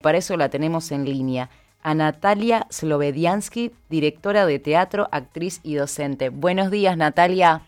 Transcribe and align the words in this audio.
Para 0.00 0.18
eso 0.18 0.36
la 0.36 0.48
tenemos 0.48 0.92
en 0.92 1.04
línea. 1.04 1.50
A 1.82 1.92
Natalia 1.92 2.68
Slovediansky, 2.70 3.72
directora 3.88 4.46
de 4.46 4.60
teatro, 4.60 5.08
actriz 5.10 5.60
y 5.64 5.74
docente. 5.74 6.28
Buenos 6.28 6.70
días, 6.70 6.96
Natalia. 6.96 7.62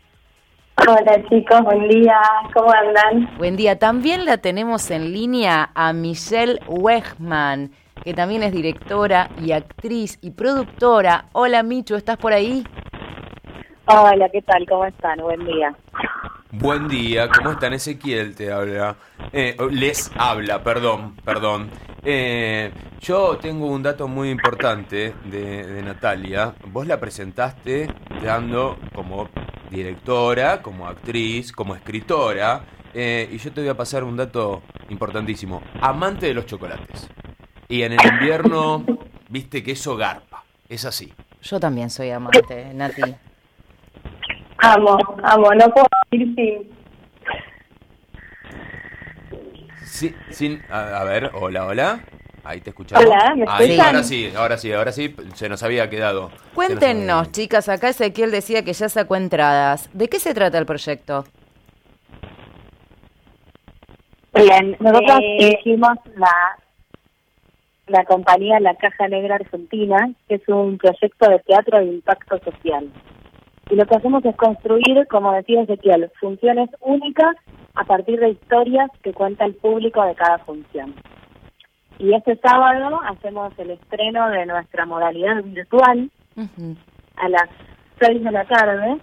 Hola 0.76 1.28
chicos, 1.28 1.60
buen 1.62 1.88
día, 1.88 2.20
¿cómo 2.54 2.70
andan? 2.70 3.36
Buen 3.36 3.56
día. 3.56 3.80
También 3.80 4.26
la 4.26 4.38
tenemos 4.38 4.92
en 4.92 5.12
línea 5.12 5.70
a 5.74 5.92
Michelle 5.92 6.60
Wegman, 6.68 7.72
que 8.04 8.14
también 8.14 8.44
es 8.44 8.52
directora 8.52 9.28
y 9.42 9.50
actriz 9.50 10.20
y 10.22 10.30
productora. 10.30 11.24
Hola 11.32 11.64
Michu, 11.64 11.96
¿estás 11.96 12.16
por 12.16 12.32
ahí? 12.32 12.62
Hola, 13.86 14.28
¿qué 14.28 14.40
tal? 14.42 14.64
¿Cómo 14.68 14.84
están? 14.84 15.18
Buen 15.18 15.44
día. 15.44 15.74
Buen 16.52 16.86
día, 16.86 17.28
¿cómo 17.28 17.50
están? 17.50 17.72
Ezequiel 17.72 18.36
te 18.36 18.52
habla. 18.52 18.94
Eh, 19.32 19.56
les 19.72 20.12
habla, 20.16 20.62
perdón, 20.62 21.16
perdón. 21.24 21.70
Eh, 22.02 22.72
yo 23.00 23.36
tengo 23.38 23.66
un 23.66 23.82
dato 23.82 24.08
muy 24.08 24.30
importante 24.30 25.14
de, 25.24 25.82
Natalia. 25.82 26.54
Vos 26.66 26.86
la 26.86 26.98
presentaste 26.98 27.88
dando 28.22 28.78
como 28.94 29.28
directora, 29.70 30.62
como 30.62 30.86
actriz, 30.86 31.52
como 31.52 31.74
escritora. 31.74 32.62
Eh, 32.94 33.28
y 33.30 33.38
yo 33.38 33.52
te 33.52 33.60
voy 33.60 33.70
a 33.70 33.76
pasar 33.76 34.04
un 34.04 34.16
dato 34.16 34.62
importantísimo. 34.88 35.62
Amante 35.80 36.26
de 36.26 36.34
los 36.34 36.46
chocolates. 36.46 37.08
Y 37.68 37.82
en 37.82 37.92
el 37.92 38.00
invierno, 38.04 38.84
viste 39.28 39.62
que 39.62 39.72
eso 39.72 39.96
garpa. 39.96 40.44
Es 40.68 40.84
así. 40.84 41.12
Yo 41.42 41.60
también 41.60 41.90
soy 41.90 42.10
amante, 42.10 42.72
Nati. 42.74 43.02
Amo, 44.58 44.98
amo, 45.22 45.54
no 45.54 45.70
puedo 45.72 45.86
decir 46.10 46.34
sin. 46.34 46.79
Sí, 49.90 50.14
sin, 50.30 50.62
a, 50.70 51.02
ver, 51.04 51.30
hola, 51.34 51.66
hola. 51.66 52.00
Ahí 52.44 52.60
te 52.60 52.70
escuchamos. 52.70 53.04
Hola, 53.04 53.34
¿me 53.36 53.44
Ahí, 53.48 53.78
ahora 53.78 54.02
sí, 54.02 54.32
ahora 54.34 54.56
sí, 54.56 54.72
ahora 54.72 54.92
sí, 54.92 55.14
se 55.34 55.48
nos 55.48 55.62
había 55.62 55.90
quedado. 55.90 56.30
Cuéntenos, 56.54 57.32
chicas, 57.32 57.68
acá 57.68 57.88
Ezequiel 57.88 58.30
decía 58.30 58.64
que 58.64 58.72
ya 58.72 58.88
sacó 58.88 59.16
entradas. 59.16 59.90
¿De 59.92 60.08
qué 60.08 60.18
se 60.20 60.32
trata 60.32 60.58
el 60.58 60.64
proyecto? 60.64 61.24
Bien, 64.32 64.76
nosotros 64.78 65.18
eh, 65.22 65.58
hicimos 65.58 65.98
la, 66.14 66.56
la 67.88 68.04
compañía 68.04 68.60
La 68.60 68.76
Caja 68.76 69.08
Negra 69.08 69.34
Argentina, 69.34 70.10
que 70.28 70.36
es 70.36 70.48
un 70.48 70.78
proyecto 70.78 71.28
de 71.28 71.40
teatro 71.40 71.78
de 71.78 71.86
impacto 71.86 72.38
social. 72.38 72.88
Y 73.70 73.76
lo 73.76 73.86
que 73.86 73.96
hacemos 73.96 74.24
es 74.24 74.34
construir, 74.36 75.06
como 75.08 75.32
decía 75.32 75.62
Ezequiel, 75.62 76.10
funciones 76.20 76.68
únicas 76.80 77.36
a 77.74 77.84
partir 77.84 78.18
de 78.18 78.30
historias 78.30 78.90
que 79.02 79.12
cuenta 79.12 79.44
el 79.44 79.54
público 79.54 80.04
de 80.04 80.14
cada 80.16 80.38
función. 80.38 80.94
Y 81.98 82.14
este 82.14 82.36
sábado 82.38 83.00
hacemos 83.06 83.52
el 83.58 83.70
estreno 83.70 84.28
de 84.30 84.46
nuestra 84.46 84.86
modalidad 84.86 85.42
virtual 85.44 86.10
a 87.16 87.28
las 87.28 87.48
6 88.00 88.24
de 88.24 88.32
la 88.32 88.44
tarde. 88.46 88.98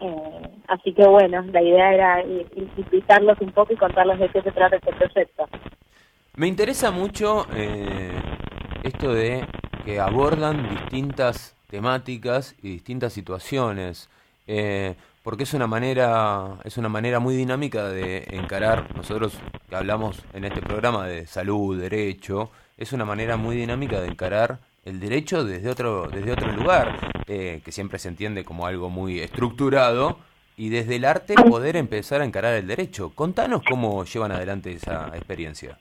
Eh, 0.00 0.50
así 0.68 0.92
que 0.92 1.06
bueno, 1.08 1.42
la 1.50 1.62
idea 1.62 1.92
era 1.92 2.22
invitarlos 2.22 3.40
un 3.40 3.52
poco 3.52 3.72
y 3.72 3.76
contarles 3.76 4.18
de 4.18 4.28
qué 4.28 4.42
se 4.42 4.52
trata 4.52 4.76
este 4.76 4.92
proyecto. 4.92 5.48
Me 6.36 6.46
interesa 6.46 6.90
mucho 6.90 7.46
eh, 7.54 8.12
esto 8.84 9.12
de 9.12 9.44
que 9.84 9.98
abordan 9.98 10.68
distintas 10.68 11.56
temáticas 11.70 12.56
y 12.62 12.70
distintas 12.70 13.12
situaciones, 13.12 14.10
eh, 14.46 14.94
porque 15.22 15.44
es 15.44 15.54
una 15.54 15.66
manera 15.66 16.58
es 16.64 16.76
una 16.76 16.88
manera 16.88 17.20
muy 17.20 17.36
dinámica 17.36 17.88
de 17.88 18.24
encarar 18.30 18.94
nosotros 18.96 19.38
que 19.68 19.76
hablamos 19.76 20.22
en 20.34 20.44
este 20.44 20.60
programa 20.60 21.06
de 21.06 21.26
salud, 21.26 21.80
derecho, 21.80 22.50
es 22.76 22.92
una 22.92 23.04
manera 23.04 23.36
muy 23.36 23.56
dinámica 23.56 24.00
de 24.00 24.08
encarar 24.08 24.58
el 24.84 24.98
derecho 24.98 25.44
desde 25.44 25.70
otro 25.70 26.08
desde 26.08 26.32
otro 26.32 26.50
lugar, 26.52 26.96
eh, 27.28 27.60
que 27.64 27.72
siempre 27.72 27.98
se 27.98 28.08
entiende 28.08 28.44
como 28.44 28.66
algo 28.66 28.90
muy 28.90 29.20
estructurado 29.20 30.18
y 30.56 30.68
desde 30.68 30.96
el 30.96 31.04
arte 31.04 31.34
poder 31.34 31.76
empezar 31.76 32.20
a 32.20 32.24
encarar 32.24 32.54
el 32.54 32.66
derecho. 32.66 33.12
Contanos 33.14 33.62
cómo 33.62 34.04
llevan 34.04 34.32
adelante 34.32 34.72
esa 34.72 35.08
experiencia. 35.14 35.78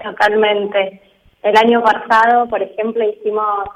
Totalmente. 0.00 1.02
El 1.42 1.56
año 1.56 1.82
pasado, 1.82 2.48
por 2.48 2.62
ejemplo, 2.62 3.02
hicimos 3.08 3.68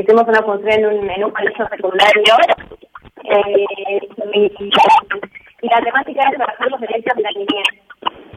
hicimos 0.00 0.24
una 0.26 0.42
función 0.42 0.80
en 0.80 0.86
un, 0.86 1.10
en 1.10 1.24
un 1.24 1.30
colegio 1.30 1.68
secundario 1.68 2.34
eh, 3.24 4.00
y, 4.34 5.68
la 5.68 5.80
temática 5.82 6.22
era 6.22 6.30
trabajar 6.38 6.70
los 6.70 6.80
derechos 6.80 7.14
de 7.16 7.22
la 7.22 7.30
niñez. 7.32 7.68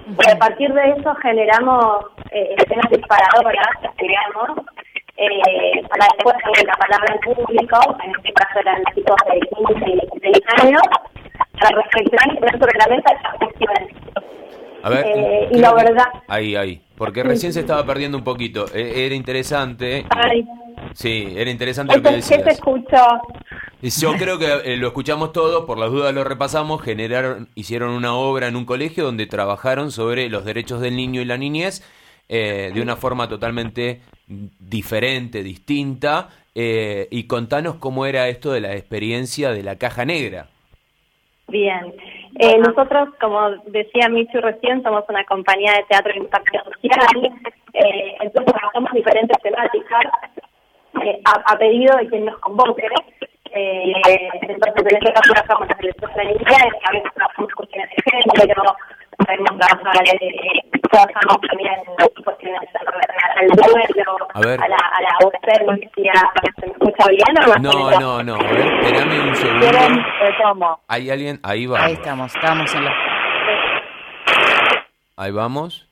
Y 0.05 0.29
a 0.29 0.37
partir 0.37 0.73
de 0.73 0.89
eso 0.91 1.15
generamos 1.15 2.05
eh, 2.31 2.55
escenas 2.57 2.91
disparadoras, 2.91 3.69
digamos, 3.97 4.49
eh, 5.15 5.81
para 5.89 6.07
después 6.15 6.35
tener 6.43 6.67
la 6.67 6.75
palabra 6.75 7.13
al 7.13 7.19
público, 7.19 7.97
en 8.03 8.11
este 8.11 8.33
caso 8.33 8.59
eran 8.59 8.83
chicos 8.93 9.15
de 9.31 9.39
15 9.39 9.89
y 9.89 10.19
16 10.21 10.63
años, 10.63 10.81
para 11.59 11.81
reflexionar 11.81 12.33
y 12.33 12.39
poner 12.39 12.59
sobre 12.59 12.79
la 12.79 12.87
mesa 12.87 13.13
estas 13.13 13.35
cuestiones. 13.35 14.03
A 14.83 14.89
ver, 14.89 15.05
eh, 15.07 15.49
y 15.51 15.59
la 15.59 15.73
verdad. 15.73 16.07
Ahí, 16.27 16.55
ahí. 16.57 16.81
Porque 16.97 17.23
recién 17.23 17.53
se 17.53 17.61
estaba 17.61 17.85
perdiendo 17.85 18.17
un 18.17 18.23
poquito. 18.25 18.65
E, 18.73 19.05
era 19.05 19.15
interesante. 19.15 20.05
Ay. 20.09 20.45
Sí, 20.93 21.33
era 21.35 21.49
interesante 21.49 21.95
lo 21.95 22.03
que 22.03 22.15
decías. 22.15 22.39
¿Qué 22.39 22.43
se 22.43 22.55
escuchó? 22.55 23.21
Yo 23.81 24.13
creo 24.17 24.37
que 24.37 24.73
eh, 24.73 24.77
lo 24.77 24.87
escuchamos 24.87 25.33
todos, 25.33 25.65
por 25.65 25.77
las 25.77 25.91
dudas 25.91 26.13
lo 26.13 26.23
repasamos, 26.23 26.81
generaron, 26.81 27.49
hicieron 27.55 27.91
una 27.91 28.15
obra 28.15 28.47
en 28.47 28.55
un 28.55 28.65
colegio 28.65 29.03
donde 29.03 29.25
trabajaron 29.25 29.91
sobre 29.91 30.29
los 30.29 30.45
derechos 30.45 30.81
del 30.81 30.95
niño 30.95 31.21
y 31.21 31.25
la 31.25 31.37
niñez 31.37 31.83
eh, 32.29 32.71
de 32.73 32.81
una 32.81 32.95
forma 32.95 33.27
totalmente 33.27 34.01
diferente, 34.27 35.43
distinta, 35.43 36.29
eh, 36.55 37.07
y 37.11 37.27
contanos 37.27 37.75
cómo 37.75 38.05
era 38.05 38.29
esto 38.29 38.51
de 38.51 38.61
la 38.61 38.73
experiencia 38.75 39.51
de 39.51 39.63
la 39.63 39.77
caja 39.77 40.05
negra. 40.05 40.47
Bien, 41.49 41.93
nosotros, 42.59 43.09
como 43.19 43.49
decía 43.67 44.07
Michu 44.07 44.39
recién, 44.39 44.81
somos 44.81 45.03
una 45.09 45.25
compañía 45.25 45.73
de 45.73 45.83
teatro 45.89 46.13
de 46.13 46.19
impacto 46.19 46.57
social, 46.63 47.33
entonces 47.73 48.53
trabajamos 48.53 48.91
diferentes 48.93 49.37
temáticas 49.43 50.03
eh, 51.01 51.21
a, 51.25 51.57
pedido 51.57 51.97
de 51.97 52.07
quien 52.07 52.25
nos 52.25 52.37
convoque. 52.39 52.87
Eh, 53.55 53.93
entonces, 54.41 54.85
en 54.91 54.97
este 54.97 55.13
caso, 55.13 55.33
trabajamos 55.33 55.67
las 55.69 55.79
elecciones 55.79 56.35
iniciales, 56.35 56.73
a 56.83 56.91
veces 56.91 57.11
trabajamos 57.13 57.53
cuestiones 57.53 57.89
de 57.89 58.11
género, 58.11 58.63
sabemos 59.25 59.59
trabajar, 59.59 60.05
eh, 60.07 60.63
trabajamos 60.89 61.37
también 61.49 61.73
en 61.75 62.23
cuestiones 62.23 62.69
al 63.35 63.47
duelo, 63.47 64.17
a, 64.33 64.39
ver. 64.41 64.59
a 64.61 64.67
la, 64.67 64.75
a 64.75 65.01
la 65.01 65.09
ausencia. 65.21 66.13
¿Se 66.59 66.65
me 66.65 66.71
escucha 66.71 67.09
bien 67.09 67.37
o 67.37 67.59
no? 67.59 67.71
No, 67.71 67.99
no, 67.99 68.23
no. 68.23 68.35
A 68.35 68.51
ver, 68.51 68.73
espérame 68.81 69.29
un 69.29 69.35
segundo. 69.35 69.67
¿Cómo? 70.41 70.79
¿Hay 70.87 71.09
alguien? 71.09 71.39
Ahí 71.43 71.65
va. 71.65 71.85
Ahí 71.85 71.93
estamos, 71.93 72.33
estamos 72.35 72.73
en 72.75 72.85
la... 72.85 72.91
Ahí 75.15 75.31
vamos. 75.31 75.87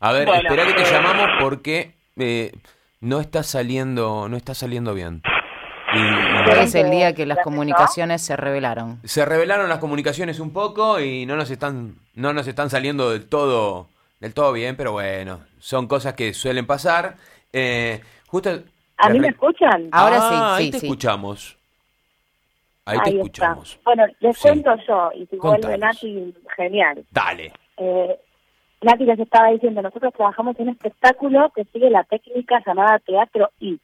A 0.00 0.12
ver, 0.12 0.28
espera 0.28 0.66
que 0.66 0.74
te 0.74 0.84
llamamos 0.84 1.28
porque... 1.40 1.92
Eh, 2.16 2.52
no 3.00 3.20
está 3.20 3.42
saliendo, 3.42 4.28
no 4.28 4.36
está 4.36 4.54
saliendo 4.54 4.94
bien. 4.94 5.22
Y, 5.94 6.50
es 6.60 6.74
el 6.74 6.90
día 6.90 7.14
que 7.14 7.24
las 7.24 7.38
comunicaciones 7.38 8.20
se 8.20 8.36
revelaron. 8.36 9.00
Se 9.04 9.24
revelaron 9.24 9.68
las 9.68 9.78
comunicaciones 9.78 10.38
un 10.38 10.52
poco 10.52 11.00
y 11.00 11.24
no 11.24 11.36
nos 11.36 11.50
están, 11.50 11.96
no 12.14 12.32
nos 12.32 12.46
están 12.46 12.68
saliendo 12.68 13.10
del 13.10 13.26
todo, 13.26 13.88
del 14.20 14.34
todo 14.34 14.52
bien, 14.52 14.76
pero 14.76 14.92
bueno, 14.92 15.40
son 15.58 15.86
cosas 15.86 16.14
que 16.14 16.34
suelen 16.34 16.66
pasar. 16.66 17.16
Eh, 17.52 18.02
justo. 18.26 18.50
¿A 18.98 19.08
mí 19.08 19.18
me 19.18 19.28
escuchan? 19.28 19.88
Ahora 19.92 20.20
sí, 20.20 20.34
ah, 20.34 20.54
sí, 20.58 20.64
ahí 20.64 20.70
te 20.70 20.76
escuchamos. 20.78 21.56
Ahí, 22.84 22.98
te 23.04 23.10
escuchamos. 23.10 23.78
Bueno, 23.84 24.04
les 24.20 24.38
cuento 24.38 24.70
yo 24.86 25.10
y 25.14 25.26
si 25.26 25.36
vuelve 25.36 25.78
Nati, 25.78 26.34
genial. 26.56 27.04
Dale. 27.10 27.52
Eh, 27.76 28.18
Nati 28.80 29.04
les 29.04 29.18
estaba 29.18 29.48
diciendo, 29.48 29.82
nosotros 29.82 30.14
trabajamos 30.14 30.56
en 30.58 30.68
un 30.68 30.74
espectáculo 30.74 31.50
que 31.54 31.64
sigue 31.64 31.90
la 31.90 32.04
técnica 32.04 32.62
llamada 32.64 33.00
teatro 33.00 33.50
I, 33.58 33.80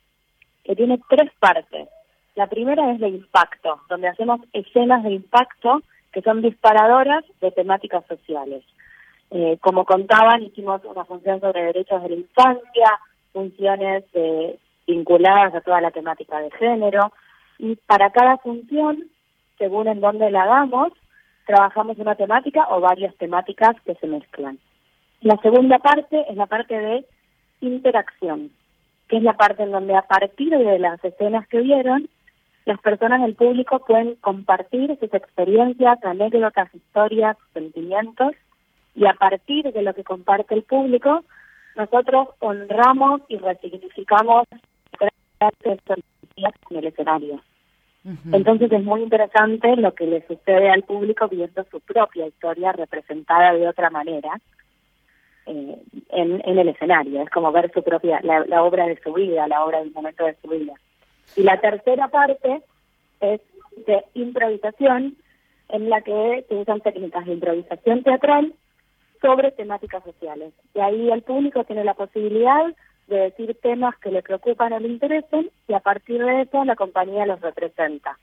que 0.62 0.76
tiene 0.76 1.00
tres 1.08 1.32
partes. 1.40 1.88
La 2.36 2.46
primera 2.46 2.92
es 2.92 3.00
de 3.00 3.08
impacto, 3.08 3.80
donde 3.88 4.08
hacemos 4.08 4.40
escenas 4.52 5.02
de 5.02 5.12
impacto 5.12 5.82
que 6.12 6.22
son 6.22 6.42
disparadoras 6.42 7.24
de 7.40 7.50
temáticas 7.50 8.04
sociales. 8.06 8.64
Eh, 9.30 9.58
como 9.60 9.84
contaban, 9.84 10.44
hicimos 10.44 10.84
una 10.84 11.04
función 11.04 11.40
sobre 11.40 11.64
derechos 11.64 12.00
de 12.02 12.10
la 12.10 12.14
infancia, 12.14 13.00
funciones 13.32 14.04
eh, 14.12 14.56
vinculadas 14.86 15.56
a 15.56 15.60
toda 15.60 15.80
la 15.80 15.90
temática 15.90 16.38
de 16.38 16.52
género, 16.52 17.12
y 17.58 17.74
para 17.74 18.10
cada 18.10 18.36
función, 18.38 19.10
según 19.58 19.88
en 19.88 20.00
dónde 20.00 20.30
la 20.30 20.44
hagamos, 20.44 20.92
trabajamos 21.46 21.98
una 21.98 22.14
temática 22.14 22.68
o 22.70 22.80
varias 22.80 23.14
temáticas 23.16 23.74
que 23.84 23.96
se 23.96 24.06
mezclan. 24.06 24.58
La 25.24 25.38
segunda 25.38 25.78
parte 25.78 26.26
es 26.28 26.36
la 26.36 26.44
parte 26.44 26.78
de 26.78 27.06
interacción, 27.62 28.50
que 29.08 29.16
es 29.16 29.22
la 29.22 29.32
parte 29.32 29.62
en 29.62 29.70
donde 29.70 29.96
a 29.96 30.02
partir 30.02 30.50
de 30.50 30.78
las 30.78 31.02
escenas 31.02 31.48
que 31.48 31.62
vieron, 31.62 32.10
las 32.66 32.78
personas 32.80 33.22
del 33.22 33.34
público 33.34 33.78
pueden 33.86 34.16
compartir 34.16 34.94
sus 35.00 35.14
experiencias, 35.14 35.98
anécdotas, 36.04 36.68
historias, 36.74 37.38
sentimientos, 37.54 38.34
y 38.94 39.06
a 39.06 39.14
partir 39.14 39.72
de 39.72 39.80
lo 39.80 39.94
que 39.94 40.04
comparte 40.04 40.54
el 40.54 40.62
público, 40.62 41.24
nosotros 41.74 42.28
honramos 42.40 43.22
y 43.28 43.38
resignificamos 43.38 44.46
en 45.40 46.76
el 46.76 46.86
escenario. 46.86 47.40
Entonces 48.30 48.70
es 48.70 48.84
muy 48.84 49.02
interesante 49.02 49.74
lo 49.76 49.94
que 49.94 50.06
le 50.06 50.26
sucede 50.26 50.68
al 50.68 50.82
público 50.82 51.28
viendo 51.28 51.64
su 51.70 51.80
propia 51.80 52.26
historia 52.26 52.72
representada 52.72 53.54
de 53.54 53.66
otra 53.66 53.88
manera 53.88 54.38
eh, 55.46 55.78
en, 56.10 56.58
el 56.58 56.68
escenario. 56.68 57.22
Es 57.22 57.30
como 57.30 57.52
ver 57.52 57.70
su 57.72 57.82
propia, 57.82 58.20
la, 58.22 58.44
la, 58.46 58.62
obra 58.62 58.86
de 58.86 58.98
su 59.02 59.12
vida, 59.12 59.46
la 59.46 59.64
obra 59.64 59.80
del 59.80 59.92
momento 59.92 60.24
de 60.24 60.36
su 60.42 60.48
vida. 60.48 60.74
Y 61.36 61.42
la 61.42 61.60
tercera 61.60 62.08
parte 62.08 62.62
es 63.20 63.40
de 63.86 64.04
improvisación, 64.14 65.16
en 65.68 65.90
la 65.90 66.02
que 66.02 66.44
se 66.48 66.54
usan 66.54 66.80
técnicas 66.80 67.24
de 67.26 67.32
improvisación 67.32 68.02
teatral 68.02 68.54
sobre 69.20 69.50
temáticas 69.52 70.04
sociales. 70.04 70.52
Y 70.74 70.80
ahí 70.80 71.10
el 71.10 71.22
público 71.22 71.64
tiene 71.64 71.84
la 71.84 71.94
posibilidad 71.94 72.66
de 73.08 73.16
decir 73.16 73.56
temas 73.62 73.96
que 73.98 74.10
le 74.10 74.22
preocupan 74.22 74.72
o 74.72 74.78
le 74.78 74.88
interesen 74.88 75.50
y 75.68 75.74
a 75.74 75.80
partir 75.80 76.24
de 76.24 76.42
eso 76.42 76.64
la 76.64 76.76
compañía 76.76 77.26
los 77.26 77.40
representa. 77.40 78.18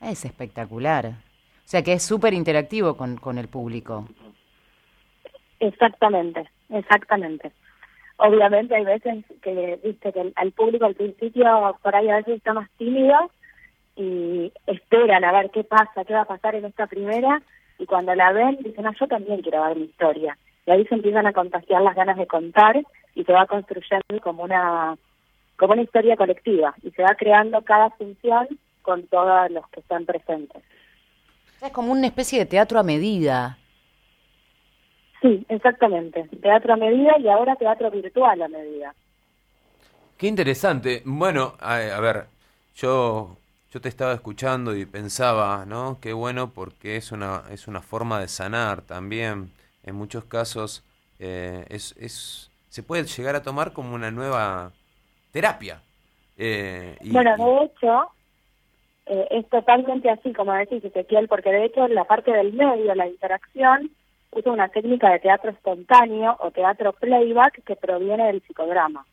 Es 0.00 0.24
espectacular. 0.24 1.06
O 1.06 1.68
sea 1.70 1.82
que 1.82 1.92
es 1.92 2.02
súper 2.02 2.34
interactivo 2.34 2.96
con, 2.96 3.16
con 3.16 3.38
el 3.38 3.48
público. 3.48 4.08
Exactamente, 5.60 6.48
exactamente. 6.70 7.52
Obviamente 8.16 8.74
hay 8.74 8.84
veces 8.84 9.24
que, 9.42 9.78
viste, 9.82 10.12
que 10.12 10.32
al 10.34 10.52
público 10.52 10.84
al 10.84 10.94
principio 10.94 11.76
por 11.82 11.94
ahí 11.94 12.08
a 12.08 12.16
veces 12.16 12.36
está 12.36 12.52
más 12.52 12.68
tímido 12.76 13.14
y 13.96 14.52
esperan 14.66 15.24
a 15.24 15.32
ver 15.32 15.50
qué 15.50 15.64
pasa, 15.64 16.04
qué 16.04 16.14
va 16.14 16.22
a 16.22 16.26
pasar 16.26 16.54
en 16.54 16.64
esta 16.64 16.86
primera 16.86 17.42
y 17.78 17.86
cuando 17.86 18.14
la 18.14 18.32
ven 18.32 18.58
dicen, 18.62 18.86
ah, 18.86 18.94
yo 18.98 19.06
también 19.06 19.40
quiero 19.40 19.64
ver 19.64 19.76
mi 19.76 19.84
historia. 19.84 20.36
Y 20.66 20.70
ahí 20.70 20.84
se 20.86 20.94
empiezan 20.94 21.26
a 21.26 21.32
contagiar 21.32 21.80
las 21.82 21.96
ganas 21.96 22.18
de 22.18 22.26
contar 22.26 22.80
y 23.14 23.24
se 23.24 23.32
va 23.32 23.46
construyendo 23.46 24.20
como 24.22 24.42
una 24.44 24.96
como 25.56 25.74
una 25.74 25.82
historia 25.82 26.16
colectiva 26.16 26.74
y 26.82 26.90
se 26.90 27.02
va 27.02 27.14
creando 27.14 27.60
cada 27.62 27.90
función 27.90 28.48
con 28.80 29.06
todos 29.08 29.50
los 29.50 29.66
que 29.68 29.80
están 29.80 30.06
presentes. 30.06 30.62
Es 31.60 31.70
como 31.72 31.92
una 31.92 32.06
especie 32.06 32.38
de 32.38 32.46
teatro 32.46 32.78
a 32.78 32.82
medida. 32.82 33.58
Sí, 35.20 35.44
exactamente. 35.48 36.28
Teatro 36.40 36.74
a 36.74 36.76
medida 36.76 37.18
y 37.18 37.28
ahora 37.28 37.56
teatro 37.56 37.90
virtual 37.90 38.42
a 38.42 38.48
medida. 38.48 38.94
Qué 40.16 40.26
interesante. 40.26 41.02
Bueno, 41.04 41.54
a, 41.60 41.74
a 41.76 42.00
ver, 42.00 42.26
yo 42.74 43.36
yo 43.72 43.80
te 43.80 43.88
estaba 43.88 44.12
escuchando 44.12 44.74
y 44.74 44.84
pensaba, 44.84 45.64
¿no? 45.64 45.98
Qué 46.00 46.12
bueno 46.12 46.50
porque 46.52 46.96
es 46.96 47.12
una, 47.12 47.44
es 47.50 47.68
una 47.68 47.80
forma 47.80 48.18
de 48.20 48.26
sanar 48.26 48.82
también. 48.82 49.52
En 49.84 49.94
muchos 49.94 50.24
casos 50.24 50.84
eh, 51.20 51.64
es, 51.68 51.94
es, 51.96 52.50
se 52.68 52.82
puede 52.82 53.04
llegar 53.04 53.36
a 53.36 53.42
tomar 53.42 53.72
como 53.72 53.94
una 53.94 54.10
nueva 54.10 54.72
terapia. 55.30 55.80
Eh, 56.36 56.96
bueno, 57.12 57.36
de 57.36 57.64
hecho, 57.64 58.10
eh, 59.06 59.28
es 59.30 59.48
totalmente 59.48 60.10
así, 60.10 60.32
como 60.32 60.52
decís, 60.52 60.84
Ezequiel, 60.84 61.28
porque 61.28 61.50
de 61.52 61.66
hecho 61.66 61.86
la 61.86 62.04
parte 62.04 62.32
del 62.32 62.52
medio, 62.52 62.94
la 62.96 63.06
interacción, 63.06 63.90
usa 64.32 64.52
una 64.52 64.68
técnica 64.68 65.10
de 65.10 65.18
teatro 65.18 65.50
espontáneo 65.50 66.36
o 66.40 66.50
teatro 66.50 66.92
playback 66.92 67.64
que 67.64 67.76
proviene 67.76 68.26
del 68.26 68.40
psicodrama. 68.42 69.04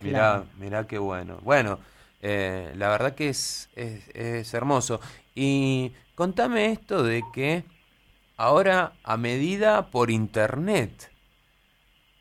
Mirá, 0.00 0.44
mirá 0.58 0.86
qué 0.86 0.98
bueno. 0.98 1.38
Bueno, 1.42 1.78
eh, 2.22 2.72
la 2.76 2.88
verdad 2.88 3.14
que 3.14 3.30
es, 3.30 3.70
es, 3.74 4.54
hermoso. 4.54 5.00
Y 5.34 5.92
contame 6.14 6.72
esto 6.72 7.02
de 7.02 7.22
que 7.32 7.64
ahora 8.36 8.92
a 9.02 9.16
medida 9.16 9.90
por 9.90 10.10
internet. 10.10 11.10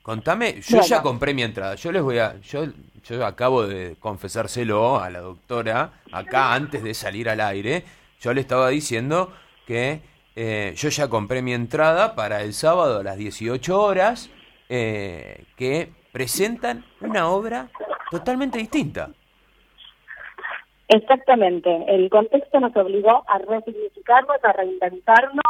Contame, 0.02 0.62
yo 0.62 0.82
ya 0.82 1.02
compré 1.02 1.34
mi 1.34 1.44
entrada. 1.44 1.76
Yo 1.76 1.92
les 1.92 2.02
voy 2.02 2.18
a, 2.18 2.40
yo, 2.40 2.66
yo 3.04 3.26
acabo 3.26 3.68
de 3.68 3.98
confesárselo 4.00 5.00
a 5.00 5.10
la 5.10 5.20
doctora 5.20 6.02
acá 6.12 6.54
antes 6.54 6.82
de 6.82 6.94
salir 6.94 7.30
al 7.30 7.42
aire. 7.42 7.84
Yo 8.22 8.34
le 8.34 8.42
estaba 8.42 8.70
diciendo 8.70 9.34
que 9.66 10.02
eh, 10.40 10.74
yo 10.76 10.90
ya 10.90 11.10
compré 11.10 11.42
mi 11.42 11.52
entrada 11.52 12.14
para 12.14 12.44
el 12.44 12.54
sábado 12.54 13.00
a 13.00 13.04
las 13.04 13.18
18 13.18 13.82
horas, 13.82 14.30
eh, 14.70 15.46
que 15.56 15.90
presentan 16.12 16.86
una 17.02 17.28
obra 17.28 17.70
totalmente 18.12 18.60
distinta. 18.60 19.10
Exactamente. 20.90 21.70
El 21.88 22.08
contexto 22.12 22.60
nos 22.60 22.76
obligó 22.76 23.24
a 23.28 23.40
resignificarnos, 23.40 24.38
a 24.44 24.54
reinventarnos 24.54 25.44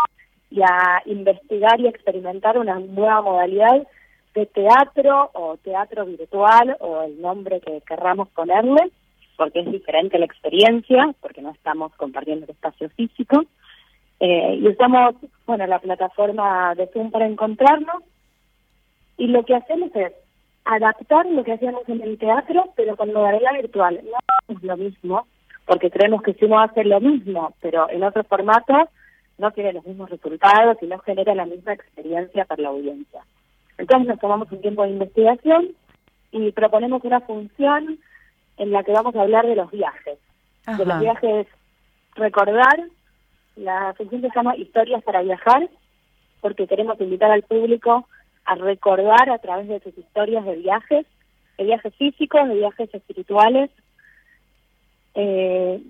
y 0.49 0.61
a 0.61 1.01
investigar 1.05 1.81
y 1.81 1.87
experimentar 1.87 2.57
una 2.57 2.79
nueva 2.79 3.21
modalidad 3.21 3.85
de 4.33 4.45
teatro 4.45 5.31
o 5.33 5.57
teatro 5.57 6.05
virtual 6.05 6.77
o 6.79 7.01
el 7.01 7.19
nombre 7.19 7.59
que 7.59 7.81
querramos 7.81 8.29
ponerle, 8.29 8.89
porque 9.35 9.59
es 9.59 9.69
diferente 9.69 10.17
la 10.17 10.25
experiencia, 10.25 11.13
porque 11.19 11.41
no 11.41 11.51
estamos 11.51 11.93
compartiendo 11.97 12.45
el 12.45 12.51
espacio 12.51 12.89
físico. 12.91 13.43
Eh, 14.19 14.59
y 14.61 14.67
usamos, 14.67 15.15
bueno, 15.45 15.67
la 15.67 15.79
plataforma 15.79 16.73
de 16.75 16.87
Zoom 16.87 17.11
para 17.11 17.27
encontrarnos 17.27 18.03
y 19.17 19.27
lo 19.27 19.43
que 19.43 19.55
hacemos 19.55 19.91
es 19.95 20.13
adaptar 20.65 21.25
lo 21.27 21.43
que 21.43 21.53
hacíamos 21.53 21.87
en 21.87 22.01
el 22.01 22.17
teatro, 22.17 22.73
pero 22.75 22.95
con 22.95 23.13
modalidad 23.13 23.53
virtual. 23.53 24.01
No 24.03 24.55
es 24.55 24.63
lo 24.63 24.77
mismo, 24.77 25.27
porque 25.65 25.89
creemos 25.89 26.21
que 26.21 26.33
si 26.33 26.45
uno 26.45 26.59
hace 26.59 26.83
lo 26.83 26.99
mismo, 26.99 27.53
pero 27.61 27.89
en 27.89 28.03
otro 28.03 28.23
formato, 28.23 28.89
no 29.37 29.51
tiene 29.51 29.73
los 29.73 29.85
mismos 29.85 30.09
resultados 30.09 30.77
y 30.81 30.87
no 30.87 30.97
genera 30.99 31.35
la 31.35 31.45
misma 31.45 31.73
experiencia 31.73 32.45
para 32.45 32.63
la 32.63 32.69
audiencia. 32.69 33.21
Entonces 33.77 34.07
nos 34.07 34.19
tomamos 34.19 34.51
un 34.51 34.61
tiempo 34.61 34.83
de 34.83 34.89
investigación 34.89 35.69
y 36.31 36.51
proponemos 36.51 37.03
una 37.03 37.21
función 37.21 37.99
en 38.57 38.71
la 38.71 38.83
que 38.83 38.91
vamos 38.91 39.15
a 39.15 39.21
hablar 39.21 39.45
de 39.45 39.55
los 39.55 39.69
viajes. 39.71 40.17
De 40.65 40.85
los 40.85 40.99
viajes, 40.99 41.47
recordar, 42.15 42.87
la 43.57 43.93
función 43.97 44.21
se 44.21 44.29
llama 44.33 44.55
Historias 44.55 45.03
para 45.03 45.21
Viajar, 45.21 45.69
porque 46.41 46.67
queremos 46.67 46.99
invitar 47.01 47.31
al 47.31 47.43
público 47.43 48.07
a 48.45 48.55
recordar 48.55 49.29
a 49.29 49.39
través 49.39 49.67
de 49.67 49.79
sus 49.81 49.97
historias 49.97 50.45
de 50.45 50.55
viajes, 50.55 51.05
de 51.57 51.63
viajes 51.63 51.93
físicos, 51.95 52.47
de 52.47 52.55
viajes 52.55 52.93
espirituales. 52.93 53.69
Eh, 55.15 55.81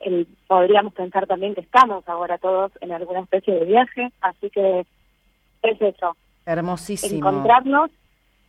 el, 0.00 0.28
podríamos 0.46 0.92
pensar 0.92 1.26
también 1.26 1.54
que 1.54 1.62
estamos 1.62 2.06
ahora 2.06 2.36
todos 2.38 2.72
en 2.82 2.92
alguna 2.92 3.20
especie 3.20 3.54
de 3.54 3.64
viaje, 3.64 4.12
así 4.20 4.50
que 4.50 4.86
es 5.62 5.82
eso. 5.82 6.16
Hermosísimo. 6.44 7.16
Encontrarnos 7.16 7.90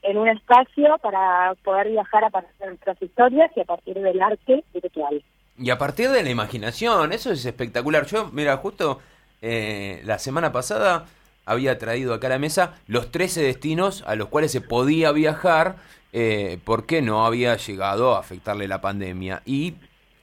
en 0.01 0.17
un 0.17 0.27
espacio 0.27 0.97
para 1.01 1.55
poder 1.63 1.89
viajar 1.89 2.25
a 2.25 2.29
partir 2.29 2.55
de 2.59 2.67
nuestras 2.67 3.01
historias 3.01 3.51
y 3.55 3.61
a 3.61 3.65
partir 3.65 3.99
del 3.99 4.21
arte 4.21 4.63
virtual. 4.73 5.23
Y 5.61 5.69
a 5.69 5.77
partir 5.77 6.09
de 6.09 6.23
la 6.23 6.29
imaginación, 6.31 7.13
eso 7.13 7.31
es 7.31 7.45
espectacular. 7.45 8.07
Yo, 8.07 8.31
mira, 8.33 8.57
justo 8.57 8.99
eh, 9.43 10.01
la 10.05 10.17
semana 10.17 10.51
pasada 10.51 11.05
había 11.45 11.77
traído 11.77 12.15
acá 12.15 12.27
a 12.27 12.31
la 12.31 12.39
mesa 12.39 12.79
los 12.87 13.11
13 13.11 13.43
destinos 13.43 14.03
a 14.07 14.15
los 14.15 14.29
cuales 14.29 14.51
se 14.51 14.61
podía 14.61 15.11
viajar 15.11 15.75
eh, 16.13 16.59
porque 16.63 17.03
no 17.03 17.27
había 17.27 17.55
llegado 17.57 18.15
a 18.15 18.19
afectarle 18.19 18.67
la 18.67 18.81
pandemia. 18.81 19.43
Y 19.45 19.75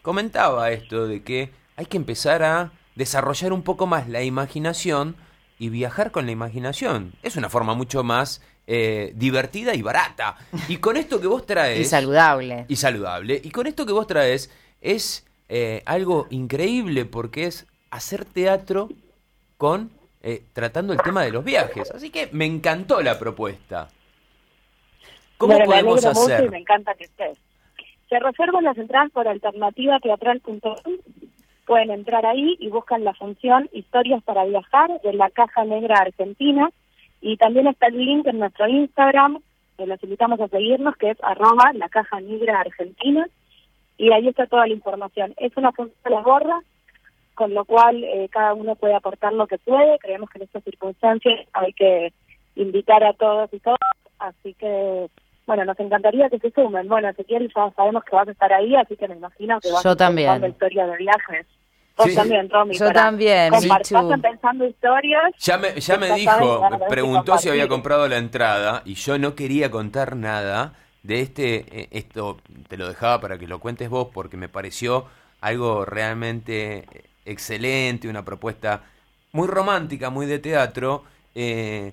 comentaba 0.02 0.72
esto 0.72 1.06
de 1.06 1.22
que 1.22 1.52
hay 1.76 1.86
que 1.86 1.98
empezar 1.98 2.42
a 2.42 2.72
desarrollar 2.96 3.52
un 3.52 3.62
poco 3.62 3.86
más 3.86 4.08
la 4.08 4.24
imaginación 4.24 5.14
y 5.56 5.68
viajar 5.68 6.10
con 6.10 6.26
la 6.26 6.32
imaginación. 6.32 7.12
Es 7.22 7.36
una 7.36 7.48
forma 7.48 7.74
mucho 7.74 8.02
más 8.02 8.42
eh, 8.66 9.12
divertida 9.14 9.72
y 9.76 9.82
barata. 9.82 10.36
Y 10.66 10.78
con 10.78 10.96
esto 10.96 11.20
que 11.20 11.28
vos 11.28 11.46
traes... 11.46 11.78
y 11.80 11.84
saludable. 11.84 12.66
Y 12.66 12.74
saludable. 12.74 13.40
Y 13.44 13.50
con 13.52 13.68
esto 13.68 13.86
que 13.86 13.92
vos 13.92 14.08
traes 14.08 14.50
es 14.80 15.27
eh, 15.48 15.82
algo 15.86 16.26
increíble 16.30 17.04
porque 17.04 17.44
es 17.44 17.66
hacer 17.90 18.24
teatro 18.24 18.88
con 19.56 19.90
eh, 20.22 20.42
tratando 20.52 20.92
el 20.92 21.00
tema 21.00 21.22
de 21.22 21.30
los 21.30 21.44
viajes. 21.44 21.90
Así 21.90 22.10
que 22.10 22.28
me 22.32 22.44
encantó 22.44 23.00
la 23.02 23.18
propuesta. 23.18 23.88
¿Cómo 25.36 25.58
podemos 25.60 26.04
hacer? 26.04 26.50
me 26.50 26.58
encanta 26.58 26.94
que 26.94 27.04
estés. 27.04 27.38
Se 28.08 28.18
reservan 28.18 28.64
las 28.64 28.76
entradas 28.76 29.10
por 29.12 29.28
alternativateatral.com. 29.28 30.96
Pueden 31.66 31.90
entrar 31.90 32.26
ahí 32.26 32.56
y 32.58 32.68
buscan 32.68 33.04
la 33.04 33.14
función 33.14 33.68
Historias 33.72 34.22
para 34.24 34.44
Viajar 34.44 35.00
de 35.02 35.12
la 35.12 35.30
Caja 35.30 35.64
Negra 35.64 36.00
Argentina. 36.00 36.70
Y 37.20 37.36
también 37.36 37.66
está 37.66 37.86
el 37.88 37.98
link 37.98 38.26
en 38.26 38.38
nuestro 38.38 38.66
Instagram, 38.68 39.40
que 39.76 39.86
los 39.86 40.02
invitamos 40.02 40.40
a 40.40 40.48
seguirnos, 40.48 40.96
que 40.96 41.10
es 41.10 41.18
arroba 41.22 41.72
la 41.74 41.88
Caja 41.88 42.20
Negra 42.20 42.60
Argentina. 42.60 43.28
Y 43.98 44.12
ahí 44.12 44.28
está 44.28 44.46
toda 44.46 44.66
la 44.66 44.72
información. 44.72 45.34
Es 45.36 45.54
una 45.56 45.72
función 45.72 45.96
de 46.04 46.10
las 46.10 46.24
gorras, 46.24 46.64
con 47.34 47.52
lo 47.52 47.64
cual 47.64 48.02
eh, 48.04 48.28
cada 48.30 48.54
uno 48.54 48.74
puede 48.76 48.94
aportar 48.94 49.32
lo 49.32 49.46
que 49.46 49.58
puede. 49.58 49.98
Creemos 49.98 50.30
que 50.30 50.38
en 50.38 50.44
estas 50.44 50.64
circunstancias 50.64 51.40
hay 51.52 51.72
que 51.74 52.12
invitar 52.56 53.04
a 53.04 53.12
todos 53.12 53.52
y 53.52 53.60
todas. 53.60 53.78
Así 54.18 54.54
que 54.54 55.08
bueno, 55.46 55.64
nos 55.64 55.80
encantaría 55.80 56.28
que 56.28 56.38
se 56.38 56.50
sumen. 56.50 56.86
Bueno, 56.88 57.08
Ezequiel, 57.08 57.50
ya 57.56 57.70
sabemos 57.74 58.04
que 58.04 58.14
vas 58.14 58.28
a 58.28 58.32
estar 58.32 58.52
ahí, 58.52 58.76
así 58.76 58.96
que 58.96 59.08
me 59.08 59.16
imagino 59.16 59.58
que 59.60 59.72
vas 59.72 59.82
Yo 59.82 59.90
a 59.92 59.96
también. 59.96 60.40
la 60.42 60.48
historia 60.48 60.86
de 60.86 60.96
viajes. 60.98 61.46
Vos 61.96 62.06
Sí. 62.06 62.14
también, 62.14 62.50
Romy. 62.50 62.74
Yo 62.76 62.92
también, 62.92 63.50
pensando 64.20 64.66
historias. 64.66 65.32
Ya 65.38 65.56
me, 65.56 65.80
ya 65.80 65.96
me 65.96 66.12
dijo, 66.12 66.68
preguntó 66.88 67.38
si 67.38 67.48
había 67.48 67.66
comprado 67.66 68.06
la 68.08 68.18
entrada 68.18 68.82
y 68.84 68.92
yo 68.94 69.18
no 69.18 69.34
quería 69.34 69.70
contar 69.70 70.16
nada 70.16 70.74
de 71.08 71.22
este, 71.22 71.64
eh, 71.72 71.88
esto 71.90 72.38
te 72.68 72.76
lo 72.76 72.86
dejaba 72.86 73.18
para 73.18 73.38
que 73.38 73.46
lo 73.46 73.60
cuentes 73.60 73.88
vos 73.88 74.08
porque 74.12 74.36
me 74.36 74.50
pareció 74.50 75.06
algo 75.40 75.86
realmente 75.86 76.80
eh, 76.80 77.04
excelente, 77.24 78.08
una 78.08 78.26
propuesta 78.26 78.84
muy 79.32 79.48
romántica, 79.48 80.10
muy 80.10 80.26
de 80.26 80.38
teatro, 80.38 81.04
eh, 81.34 81.92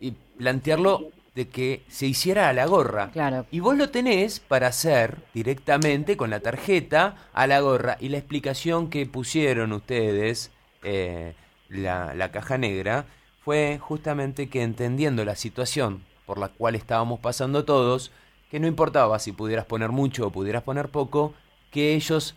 y 0.00 0.10
plantearlo 0.36 1.08
de 1.34 1.48
que 1.48 1.82
se 1.88 2.06
hiciera 2.06 2.50
a 2.50 2.52
la 2.52 2.66
gorra. 2.66 3.10
Claro. 3.10 3.46
Y 3.50 3.60
vos 3.60 3.74
lo 3.76 3.88
tenés 3.88 4.38
para 4.38 4.66
hacer 4.66 5.16
directamente 5.32 6.18
con 6.18 6.28
la 6.28 6.40
tarjeta 6.40 7.28
a 7.32 7.46
la 7.46 7.60
gorra. 7.60 7.96
Y 8.00 8.10
la 8.10 8.18
explicación 8.18 8.90
que 8.90 9.06
pusieron 9.06 9.72
ustedes, 9.72 10.50
eh, 10.82 11.34
la, 11.70 12.14
la 12.14 12.30
caja 12.30 12.58
negra, 12.58 13.06
fue 13.42 13.78
justamente 13.80 14.48
que 14.50 14.62
entendiendo 14.62 15.24
la 15.24 15.36
situación 15.36 16.02
por 16.26 16.38
la 16.38 16.48
cual 16.48 16.74
estábamos 16.74 17.20
pasando 17.20 17.64
todos, 17.64 18.12
que 18.50 18.60
no 18.60 18.66
importaba 18.66 19.18
si 19.18 19.32
pudieras 19.32 19.64
poner 19.64 19.90
mucho 19.90 20.26
o 20.26 20.30
pudieras 20.30 20.62
poner 20.62 20.88
poco, 20.88 21.34
que 21.70 21.94
ellos, 21.94 22.36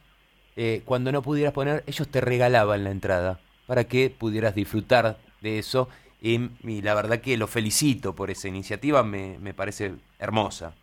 eh, 0.56 0.82
cuando 0.86 1.12
no 1.12 1.22
pudieras 1.22 1.54
poner, 1.54 1.84
ellos 1.88 2.08
te 2.08 2.22
regalaban 2.22 2.84
la 2.84 2.92
entrada 2.92 3.40
para 3.68 3.84
que 3.84 4.10
pudieras 4.10 4.56
disfrutar 4.56 5.18
de 5.42 5.60
eso. 5.60 5.90
Y, 6.22 6.50
y 6.64 6.82
la 6.82 6.96
verdad 6.96 7.20
que 7.20 7.38
lo 7.38 7.46
felicito 7.46 8.16
por 8.16 8.32
esa 8.32 8.48
iniciativa, 8.48 9.04
me, 9.04 9.38
me 9.40 9.54
parece 9.54 9.94
hermosa. 10.18 10.74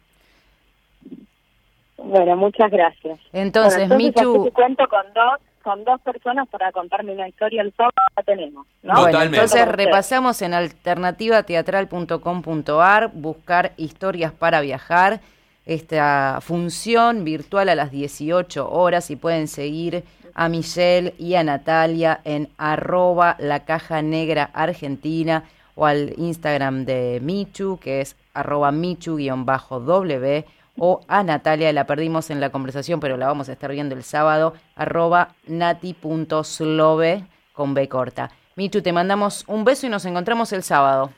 Bueno, 1.97 2.37
muchas 2.37 2.71
gracias. 2.71 3.19
Entonces, 3.33 3.89
Bueno, 3.89 3.97
Michu, 3.97 4.35
así 4.37 4.45
que 4.45 4.53
cuento 4.53 4.87
con 4.89 5.03
dos, 5.15 5.41
con 5.65 5.83
dos 5.83 6.01
personas 6.03 6.47
para 6.49 6.71
contarme 6.71 7.13
una 7.13 7.27
historia 7.27 7.63
el 7.63 7.75
sábado, 7.75 7.95
la 8.15 8.23
tenemos. 8.23 8.67
¿no? 8.83 8.93
Bueno, 8.93 9.07
Totalmente. 9.07 9.39
entonces 9.39 9.67
repasamos 9.67 10.43
en 10.43 10.53
alternativateatral.com.ar, 10.53 13.11
buscar 13.15 13.73
historias 13.79 14.33
para 14.33 14.61
viajar, 14.61 15.23
esta 15.65 16.41
función 16.43 17.25
virtual 17.25 17.71
a 17.71 17.75
las 17.75 17.91
18 17.91 18.71
horas 18.71 19.11
y 19.11 19.17
pueden 19.17 19.49
seguir 19.49 20.05
a 20.35 20.51
Michelle 20.51 21.15
y 21.19 21.37
a 21.37 21.43
Natalia 21.43 22.21
en 22.25 22.51
arroba 22.59 23.37
la 23.39 23.65
caja 23.65 24.03
negra 24.03 24.51
argentina 24.53 25.45
o 25.75 25.87
al 25.87 26.13
Instagram 26.19 26.85
de 26.85 27.19
Michu, 27.23 27.79
que 27.81 28.03
es 28.03 28.15
arroba 28.35 28.73
michu-w 28.73 30.45
o 30.79 31.01
a 31.09 31.23
Natalia, 31.23 31.73
la 31.73 31.87
perdimos 31.87 32.31
en 32.31 32.41
la 32.41 32.51
conversación, 32.51 33.01
pero 33.01 33.17
la 33.17 33.27
vamos 33.27 33.49
a 33.49 33.53
estar 33.53 33.71
viendo 33.71 33.95
el 33.95 34.03
sábado, 34.03 34.55
arroba 34.75 35.35
nati.slove 35.47 37.23
con 37.53 37.75
B 37.75 37.89
corta. 37.89 38.31
Michu, 38.57 38.83
te 38.83 38.93
mandamos 38.93 39.45
un 39.49 39.65
beso 39.65 39.87
y 39.87 39.91
nos 39.91 40.05
encontramos 40.05 40.53
el 40.53 40.63
sábado. 40.63 41.13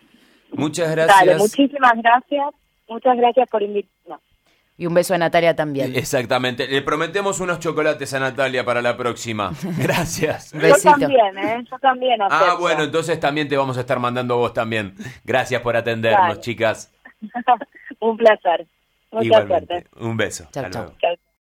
Muchas 0.53 0.91
gracias. 0.91 1.19
Dale, 1.19 1.37
muchísimas 1.37 1.93
gracias. 1.97 2.47
Muchas 2.89 3.17
gracias 3.17 3.49
por 3.51 3.63
invitarnos. 3.63 4.21
Y 4.79 4.85
un 4.85 4.93
beso 4.93 5.15
a 5.15 5.19
Natalia 5.19 5.57
también. 5.57 5.97
Exactamente. 5.97 6.69
Le 6.69 6.83
prometemos 6.83 7.41
unos 7.41 7.61
chocolates 7.61 8.13
a 8.13 8.21
Natalia 8.21 8.63
para 8.65 8.83
la 8.83 8.95
próxima. 8.95 9.53
Gracias. 9.79 10.53
Besito. 10.53 10.91
Yo 10.91 11.01
también, 11.01 11.39
¿eh? 11.39 11.65
Yo 11.71 11.79
también 11.79 12.21
Ah, 12.21 12.57
bueno, 12.61 12.83
entonces 12.83 13.19
también 13.19 13.49
te 13.49 13.57
vamos 13.57 13.79
a 13.79 13.81
estar 13.81 13.99
mandando 13.99 14.35
a 14.35 14.37
vos 14.37 14.53
también. 14.53 14.95
Gracias 15.25 15.63
por 15.63 15.77
atendernos, 15.79 16.29
Dale. 16.29 16.41
chicas. 16.41 16.93
Un 18.01 18.19
placer. 18.19 18.67
Mucha 19.17 19.27
Igualmente. 19.27 19.75
suerte. 19.75 20.05
Un 20.05 20.17
beso. 20.19 20.45
Hasta 20.45 20.69
luego. 20.69 20.95
Chao. 21.01 21.17